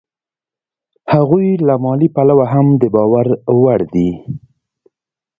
[1.13, 3.27] هغوی له مالي پلوه هم د باور
[3.61, 4.09] وړ دي